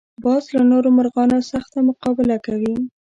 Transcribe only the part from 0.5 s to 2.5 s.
له نورو مرغانو سخته مقابله